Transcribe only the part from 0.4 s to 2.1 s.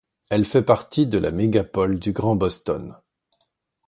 fait partie de la mégapole